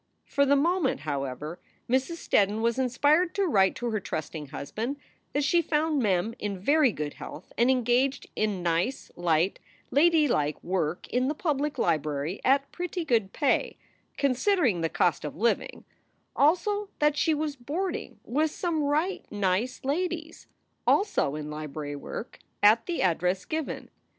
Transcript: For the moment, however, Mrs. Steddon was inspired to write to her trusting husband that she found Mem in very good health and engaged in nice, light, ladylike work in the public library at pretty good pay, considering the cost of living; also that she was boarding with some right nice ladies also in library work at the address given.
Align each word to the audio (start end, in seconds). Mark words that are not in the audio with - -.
For 0.25 0.47
the 0.47 0.55
moment, 0.55 1.01
however, 1.01 1.59
Mrs. 1.87 2.15
Steddon 2.27 2.61
was 2.61 2.79
inspired 2.79 3.35
to 3.35 3.45
write 3.45 3.75
to 3.75 3.91
her 3.91 3.99
trusting 3.99 4.47
husband 4.47 4.97
that 5.31 5.43
she 5.43 5.61
found 5.61 6.01
Mem 6.01 6.33
in 6.39 6.57
very 6.57 6.91
good 6.91 7.13
health 7.13 7.53
and 7.55 7.69
engaged 7.69 8.25
in 8.35 8.63
nice, 8.63 9.11
light, 9.15 9.59
ladylike 9.91 10.57
work 10.63 11.07
in 11.09 11.27
the 11.27 11.35
public 11.35 11.77
library 11.77 12.41
at 12.43 12.71
pretty 12.71 13.05
good 13.05 13.31
pay, 13.31 13.77
considering 14.17 14.81
the 14.81 14.89
cost 14.89 15.23
of 15.23 15.35
living; 15.37 15.83
also 16.35 16.89
that 16.97 17.15
she 17.15 17.35
was 17.35 17.55
boarding 17.55 18.19
with 18.23 18.49
some 18.49 18.81
right 18.81 19.23
nice 19.31 19.85
ladies 19.85 20.47
also 20.87 21.35
in 21.35 21.51
library 21.51 21.95
work 21.95 22.39
at 22.63 22.87
the 22.87 23.03
address 23.03 23.45
given. 23.45 23.91